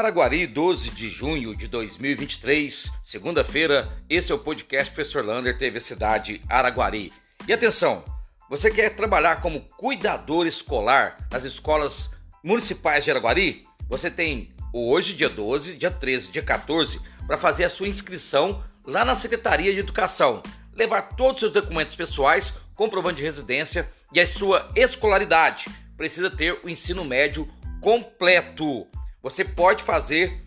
Araguari, 0.00 0.46
12 0.46 0.92
de 0.92 1.10
junho 1.10 1.54
de 1.54 1.68
2023, 1.68 2.90
segunda-feira. 3.04 3.86
Esse 4.08 4.32
é 4.32 4.34
o 4.34 4.38
podcast 4.38 4.90
Professor 4.94 5.22
Lander, 5.22 5.58
TV 5.58 5.78
Cidade 5.78 6.40
Araguari. 6.48 7.12
E 7.46 7.52
atenção, 7.52 8.02
você 8.48 8.70
quer 8.70 8.96
trabalhar 8.96 9.42
como 9.42 9.60
cuidador 9.76 10.46
escolar 10.46 11.18
nas 11.30 11.44
escolas 11.44 12.10
municipais 12.42 13.04
de 13.04 13.10
Araguari? 13.10 13.66
Você 13.90 14.10
tem 14.10 14.54
hoje, 14.72 15.12
dia 15.12 15.28
12, 15.28 15.76
dia 15.76 15.90
13, 15.90 16.30
dia 16.30 16.42
14, 16.42 16.98
para 17.26 17.36
fazer 17.36 17.64
a 17.64 17.70
sua 17.70 17.86
inscrição 17.86 18.64
lá 18.86 19.04
na 19.04 19.14
Secretaria 19.14 19.74
de 19.74 19.80
Educação. 19.80 20.42
Levar 20.74 21.10
todos 21.10 21.34
os 21.34 21.40
seus 21.40 21.52
documentos 21.52 21.94
pessoais, 21.94 22.54
comprovante 22.74 23.18
de 23.18 23.24
residência 23.24 23.86
e 24.14 24.18
a 24.18 24.26
sua 24.26 24.66
escolaridade. 24.74 25.66
Precisa 25.94 26.30
ter 26.30 26.58
o 26.64 26.70
ensino 26.70 27.04
médio 27.04 27.46
completo. 27.82 28.88
Você 29.22 29.44
pode 29.44 29.82
fazer 29.82 30.42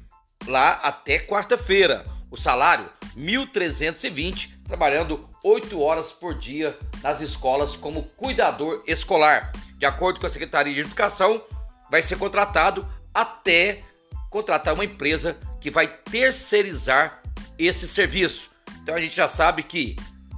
lá 0.47 0.71
até 0.73 1.19
quarta-feira. 1.19 2.05
O 2.31 2.37
salário 2.37 2.89
1.320, 3.15 4.63
trabalhando 4.65 5.29
8 5.43 5.79
horas 5.79 6.11
por 6.11 6.33
dia 6.33 6.77
nas 7.03 7.21
escolas 7.21 7.75
como 7.75 8.03
cuidador 8.03 8.83
escolar. 8.87 9.51
De 9.77 9.85
acordo 9.85 10.19
com 10.19 10.25
a 10.25 10.29
Secretaria 10.29 10.73
de 10.73 10.79
Educação, 10.79 11.43
vai 11.91 12.01
ser 12.01 12.17
contratado 12.17 12.87
até 13.13 13.83
contratar 14.31 14.73
uma 14.73 14.85
empresa 14.85 15.37
que 15.61 15.69
vai 15.69 15.87
terceirizar 15.87 17.21
esse 17.59 17.87
serviço. 17.87 18.49
Então 18.81 18.95
a 18.95 18.99
gente 18.99 19.15
já 19.15 19.27
sabe 19.27 19.61
que 19.61 19.95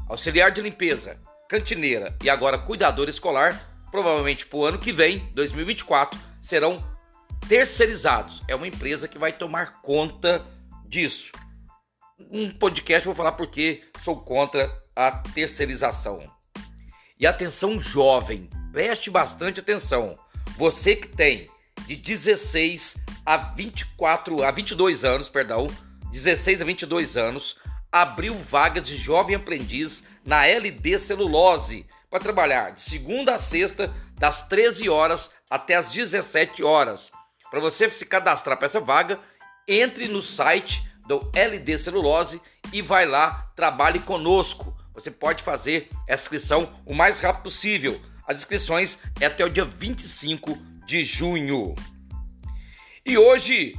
auxiliar 0.09 0.51
de 0.51 0.61
limpeza, 0.61 1.17
cantineira 1.47 2.13
e 2.21 2.29
agora 2.29 2.57
cuidador 2.57 3.07
escolar, 3.07 3.57
provavelmente 3.89 4.45
para 4.45 4.57
o 4.57 4.65
ano 4.65 4.77
que 4.77 4.91
vem, 4.91 5.31
2024, 5.33 6.19
serão 6.41 6.83
terceirizados. 7.47 8.43
É 8.47 8.55
uma 8.55 8.67
empresa 8.67 9.07
que 9.07 9.17
vai 9.17 9.33
tomar 9.33 9.81
conta 9.81 10.45
disso. 10.87 11.31
Um 12.31 12.49
podcast 12.49 13.05
vou 13.05 13.15
falar 13.15 13.33
porque 13.33 13.81
sou 13.99 14.21
contra 14.21 14.71
a 14.95 15.11
terceirização. 15.11 16.23
E 17.19 17.27
atenção 17.27 17.79
jovem, 17.79 18.49
preste 18.71 19.09
bastante 19.09 19.59
atenção. 19.59 20.15
Você 20.57 20.95
que 20.95 21.07
tem 21.07 21.49
de 21.85 21.95
16 21.95 22.97
a 23.25 23.37
24 23.37 24.43
a 24.43 24.51
22 24.51 25.03
anos, 25.03 25.29
perdão, 25.29 25.67
16 26.11 26.61
a 26.61 26.65
22 26.65 27.17
anos, 27.17 27.57
abriu 27.91 28.33
vagas 28.33 28.87
de 28.87 28.97
jovem 28.97 29.35
aprendiz 29.35 30.03
na 30.25 30.45
LD 30.45 30.97
Celulose 30.97 31.85
para 32.09 32.19
trabalhar 32.19 32.71
de 32.71 32.81
segunda 32.81 33.35
a 33.35 33.39
sexta, 33.39 33.93
das 34.17 34.47
13 34.47 34.89
horas 34.89 35.31
até 35.49 35.75
as 35.75 35.91
17 35.91 36.63
horas. 36.63 37.11
Para 37.49 37.59
você 37.59 37.89
se 37.89 38.05
cadastrar 38.05 38.57
para 38.57 38.65
essa 38.65 38.79
vaga, 38.79 39.19
entre 39.67 40.07
no 40.07 40.21
site 40.21 40.87
do 41.07 41.31
LD 41.33 41.77
Celulose 41.77 42.41
e 42.73 42.81
vai 42.81 43.05
lá, 43.05 43.51
trabalhe 43.55 43.99
conosco. 43.99 44.75
Você 44.93 45.11
pode 45.11 45.43
fazer 45.43 45.89
essa 46.07 46.23
inscrição 46.23 46.71
o 46.85 46.93
mais 46.93 47.19
rápido 47.19 47.43
possível. 47.43 48.01
As 48.27 48.37
inscrições 48.37 48.97
é 49.19 49.25
até 49.27 49.45
o 49.45 49.49
dia 49.49 49.65
25 49.65 50.57
de 50.85 51.03
junho. 51.03 51.75
E 53.05 53.17
hoje 53.17 53.75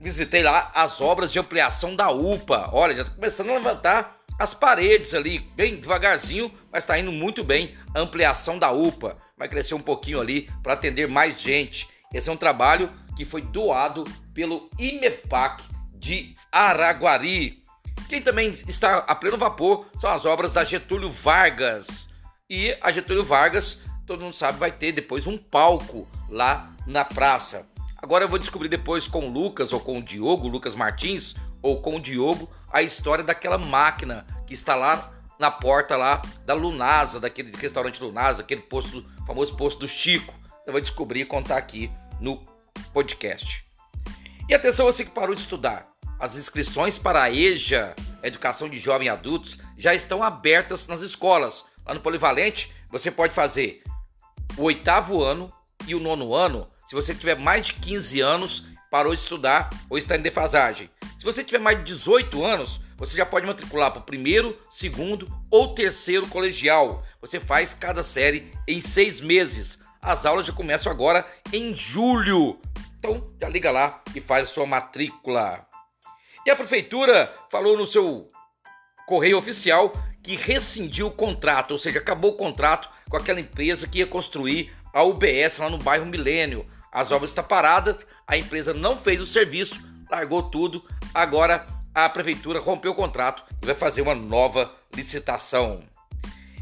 visitei 0.00 0.42
lá 0.42 0.70
as 0.74 1.00
obras 1.00 1.32
de 1.32 1.38
ampliação 1.38 1.96
da 1.96 2.10
UPA. 2.10 2.70
Olha, 2.72 2.94
já 2.94 3.02
está 3.02 3.14
começando 3.14 3.50
a 3.50 3.54
levantar 3.54 4.18
as 4.38 4.54
paredes 4.54 5.14
ali, 5.14 5.40
bem 5.56 5.80
devagarzinho, 5.80 6.52
mas 6.70 6.84
está 6.84 6.96
indo 6.96 7.10
muito 7.10 7.42
bem 7.42 7.76
a 7.92 7.98
ampliação 7.98 8.58
da 8.58 8.70
UPA. 8.70 9.18
Vai 9.36 9.48
crescer 9.48 9.74
um 9.74 9.80
pouquinho 9.80 10.20
ali 10.20 10.48
para 10.62 10.74
atender 10.74 11.08
mais 11.08 11.40
gente. 11.40 11.88
Esse 12.12 12.28
é 12.28 12.32
um 12.32 12.36
trabalho 12.36 12.90
que 13.16 13.24
foi 13.24 13.42
doado 13.42 14.04
pelo 14.32 14.70
IMEPAC 14.78 15.62
de 15.94 16.34
Araguari. 16.50 17.62
Quem 18.08 18.22
também 18.22 18.50
está 18.66 18.98
a 18.98 19.14
pleno 19.14 19.36
vapor 19.36 19.86
são 19.98 20.08
as 20.10 20.24
obras 20.24 20.52
da 20.52 20.64
Getúlio 20.64 21.10
Vargas. 21.10 22.08
E 22.48 22.76
a 22.80 22.90
Getúlio 22.90 23.24
Vargas, 23.24 23.82
todo 24.06 24.22
mundo 24.22 24.34
sabe, 24.34 24.58
vai 24.58 24.72
ter 24.72 24.92
depois 24.92 25.26
um 25.26 25.36
palco 25.36 26.08
lá 26.30 26.72
na 26.86 27.04
praça. 27.04 27.68
Agora 28.00 28.24
eu 28.24 28.28
vou 28.28 28.38
descobrir 28.38 28.68
depois 28.68 29.06
com 29.06 29.26
o 29.26 29.30
Lucas 29.30 29.72
ou 29.72 29.80
com 29.80 29.98
o 29.98 30.02
Diogo, 30.02 30.48
Lucas 30.48 30.74
Martins, 30.74 31.34
ou 31.60 31.82
com 31.82 31.96
o 31.96 32.00
Diogo, 32.00 32.48
a 32.72 32.80
história 32.80 33.24
daquela 33.24 33.58
máquina 33.58 34.24
que 34.46 34.54
está 34.54 34.74
lá 34.74 35.12
na 35.38 35.50
porta 35.50 35.96
lá 35.96 36.22
da 36.46 36.54
Lunasa, 36.54 37.20
daquele 37.20 37.54
restaurante 37.56 38.02
Lunasa, 38.02 38.42
aquele 38.42 38.62
posto, 38.62 39.04
famoso 39.26 39.56
posto 39.56 39.80
do 39.80 39.88
Chico. 39.88 40.32
Eu 40.66 40.72
vou 40.72 40.80
descobrir 40.80 41.20
e 41.22 41.26
contar 41.26 41.56
aqui 41.56 41.90
no 42.20 42.42
podcast. 42.92 43.64
E 44.48 44.54
atenção 44.54 44.86
você 44.86 45.04
que 45.04 45.10
parou 45.10 45.34
de 45.34 45.40
estudar. 45.40 45.88
As 46.18 46.36
inscrições 46.36 46.98
para 46.98 47.22
a 47.22 47.30
EJA, 47.30 47.94
Educação 48.22 48.68
de 48.68 48.78
Jovens 48.78 49.06
e 49.06 49.10
Adultos, 49.10 49.58
já 49.76 49.94
estão 49.94 50.22
abertas 50.22 50.86
nas 50.86 51.00
escolas. 51.00 51.64
Lá 51.86 51.94
no 51.94 52.00
Polivalente, 52.00 52.72
você 52.90 53.10
pode 53.10 53.34
fazer 53.34 53.82
o 54.56 54.62
oitavo 54.64 55.22
ano 55.22 55.52
e 55.86 55.94
o 55.94 56.00
nono 56.00 56.34
ano. 56.34 56.68
Se 56.86 56.94
você 56.94 57.14
tiver 57.14 57.38
mais 57.38 57.66
de 57.66 57.74
15 57.74 58.20
anos, 58.20 58.66
parou 58.90 59.14
de 59.14 59.22
estudar 59.22 59.70
ou 59.88 59.98
está 59.98 60.16
em 60.16 60.22
defasagem. 60.22 60.88
Se 61.18 61.24
você 61.24 61.44
tiver 61.44 61.58
mais 61.58 61.78
de 61.78 61.84
18 61.84 62.44
anos, 62.44 62.80
você 62.96 63.16
já 63.16 63.26
pode 63.26 63.46
matricular 63.46 63.92
para 63.92 64.00
o 64.00 64.04
primeiro, 64.04 64.58
segundo 64.70 65.28
ou 65.50 65.74
terceiro 65.74 66.26
colegial. 66.28 67.04
Você 67.20 67.38
faz 67.38 67.74
cada 67.74 68.02
série 68.02 68.52
em 68.66 68.80
seis 68.80 69.20
meses. 69.20 69.78
As 70.00 70.24
aulas 70.24 70.46
já 70.46 70.52
começam 70.52 70.90
agora 70.90 71.26
em 71.52 71.76
julho. 71.76 72.58
Então 72.98 73.32
já 73.40 73.48
liga 73.48 73.70
lá 73.70 74.02
e 74.14 74.20
faz 74.20 74.48
a 74.48 74.52
sua 74.52 74.66
matrícula. 74.66 75.66
E 76.46 76.50
a 76.50 76.56
prefeitura 76.56 77.32
falou 77.50 77.76
no 77.76 77.86
seu 77.86 78.30
correio 79.06 79.38
oficial 79.38 79.92
que 80.22 80.36
rescindiu 80.36 81.06
o 81.06 81.10
contrato, 81.10 81.72
ou 81.72 81.78
seja, 81.78 81.98
acabou 81.98 82.32
o 82.32 82.36
contrato 82.36 82.88
com 83.08 83.16
aquela 83.16 83.40
empresa 83.40 83.88
que 83.88 83.98
ia 83.98 84.06
construir 84.06 84.72
a 84.92 85.02
UBS 85.02 85.58
lá 85.58 85.70
no 85.70 85.78
bairro 85.78 86.06
Milênio. 86.06 86.66
As 86.92 87.12
obras 87.12 87.30
estão 87.30 87.44
paradas, 87.44 88.04
a 88.26 88.36
empresa 88.36 88.74
não 88.74 88.98
fez 88.98 89.20
o 89.20 89.26
serviço, 89.26 89.82
largou 90.10 90.50
tudo. 90.50 90.84
Agora 91.14 91.66
a 91.94 92.08
prefeitura 92.08 92.60
rompeu 92.60 92.92
o 92.92 92.94
contrato 92.94 93.42
e 93.62 93.66
vai 93.66 93.74
fazer 93.74 94.02
uma 94.02 94.14
nova 94.14 94.72
licitação. 94.94 95.80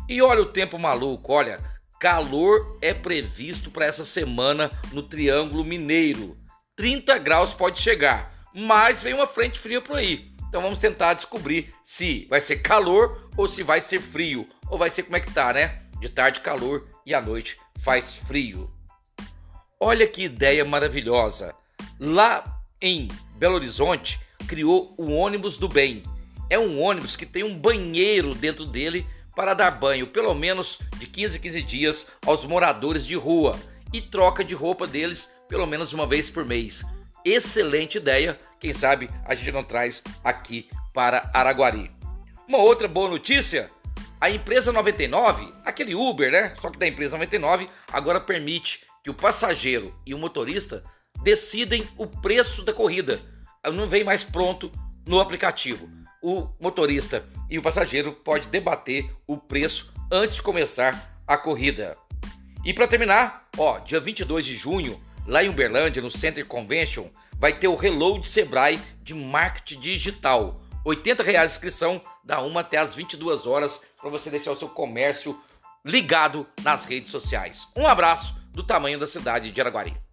E 0.08 0.22
olha 0.22 0.42
o 0.42 0.52
tempo 0.52 0.78
maluco, 0.78 1.32
olha, 1.32 1.58
Calor 1.98 2.78
é 2.82 2.92
previsto 2.92 3.70
para 3.70 3.86
essa 3.86 4.04
semana 4.04 4.70
no 4.92 5.02
Triângulo 5.02 5.64
Mineiro. 5.64 6.36
30 6.76 7.16
graus 7.18 7.54
pode 7.54 7.80
chegar, 7.80 8.44
mas 8.54 9.00
vem 9.00 9.14
uma 9.14 9.26
frente 9.26 9.58
fria 9.58 9.80
por 9.80 9.96
aí. 9.96 10.30
Então 10.48 10.60
vamos 10.60 10.78
tentar 10.78 11.14
descobrir 11.14 11.74
se 11.82 12.26
vai 12.28 12.40
ser 12.40 12.56
calor 12.56 13.30
ou 13.36 13.48
se 13.48 13.62
vai 13.62 13.80
ser 13.80 14.00
frio. 14.00 14.46
Ou 14.70 14.76
vai 14.76 14.90
ser 14.90 15.04
como 15.04 15.16
é 15.16 15.20
que 15.20 15.32
tá, 15.32 15.52
né? 15.52 15.78
De 15.98 16.08
tarde 16.08 16.40
calor 16.40 16.86
e 17.04 17.14
à 17.14 17.20
noite 17.20 17.58
faz 17.82 18.16
frio. 18.16 18.70
Olha 19.80 20.06
que 20.06 20.24
ideia 20.24 20.64
maravilhosa. 20.64 21.54
Lá 21.98 22.44
em 22.80 23.08
Belo 23.36 23.54
Horizonte 23.54 24.20
criou 24.46 24.94
o 24.98 25.12
ônibus 25.12 25.56
do 25.56 25.68
bem. 25.68 26.02
É 26.50 26.58
um 26.58 26.80
ônibus 26.80 27.16
que 27.16 27.26
tem 27.26 27.42
um 27.42 27.58
banheiro 27.58 28.34
dentro 28.34 28.66
dele 28.66 29.06
para 29.36 29.52
dar 29.52 29.70
banho 29.70 30.06
pelo 30.06 30.34
menos 30.34 30.80
de 30.96 31.06
15 31.06 31.36
a 31.36 31.40
15 31.40 31.62
dias 31.62 32.06
aos 32.24 32.46
moradores 32.46 33.04
de 33.04 33.14
rua 33.14 33.54
e 33.92 34.00
troca 34.00 34.42
de 34.42 34.54
roupa 34.54 34.86
deles 34.86 35.30
pelo 35.46 35.66
menos 35.66 35.92
uma 35.92 36.06
vez 36.06 36.30
por 36.30 36.44
mês. 36.44 36.82
Excelente 37.22 37.98
ideia, 37.98 38.40
quem 38.58 38.72
sabe 38.72 39.10
a 39.26 39.34
gente 39.34 39.52
não 39.52 39.62
traz 39.62 40.02
aqui 40.24 40.68
para 40.94 41.30
Araguari. 41.34 41.90
Uma 42.48 42.58
outra 42.58 42.88
boa 42.88 43.10
notícia: 43.10 43.70
a 44.18 44.30
empresa 44.30 44.72
99, 44.72 45.52
aquele 45.64 45.94
Uber, 45.94 46.32
né? 46.32 46.54
Só 46.60 46.70
que 46.70 46.78
da 46.78 46.86
empresa 46.86 47.16
99, 47.16 47.68
agora 47.92 48.20
permite 48.20 48.86
que 49.04 49.10
o 49.10 49.14
passageiro 49.14 49.94
e 50.06 50.14
o 50.14 50.18
motorista 50.18 50.82
decidem 51.22 51.86
o 51.98 52.06
preço 52.06 52.62
da 52.62 52.72
corrida. 52.72 53.20
Não 53.72 53.86
vem 53.86 54.02
mais 54.02 54.24
pronto 54.24 54.72
no 55.06 55.20
aplicativo 55.20 56.05
o 56.26 56.48
motorista 56.58 57.24
e 57.48 57.56
o 57.56 57.62
passageiro 57.62 58.12
pode 58.12 58.48
debater 58.48 59.08
o 59.28 59.36
preço 59.36 59.94
antes 60.10 60.34
de 60.34 60.42
começar 60.42 61.16
a 61.24 61.36
corrida. 61.36 61.96
E 62.64 62.74
para 62.74 62.88
terminar, 62.88 63.48
ó, 63.56 63.78
dia 63.78 64.00
22 64.00 64.44
de 64.44 64.56
junho, 64.56 65.00
lá 65.24 65.44
em 65.44 65.48
Uberlândia, 65.48 66.02
no 66.02 66.10
Center 66.10 66.44
Convention, 66.44 67.06
vai 67.38 67.56
ter 67.56 67.68
o 67.68 67.76
Reload 67.76 68.28
Sebrae 68.28 68.80
de 69.04 69.14
marketing 69.14 69.78
digital. 69.78 70.60
80 70.84 71.22
reais 71.22 71.52
a 71.52 71.54
inscrição, 71.54 72.00
da 72.24 72.42
1 72.42 72.58
até 72.58 72.76
as 72.76 72.92
22 72.92 73.46
horas, 73.46 73.80
para 74.00 74.10
você 74.10 74.28
deixar 74.28 74.50
o 74.50 74.58
seu 74.58 74.68
comércio 74.68 75.40
ligado 75.84 76.44
nas 76.60 76.86
redes 76.86 77.12
sociais. 77.12 77.68
Um 77.76 77.86
abraço 77.86 78.34
do 78.50 78.64
tamanho 78.64 78.98
da 78.98 79.06
cidade 79.06 79.52
de 79.52 79.60
Araguari. 79.60 80.05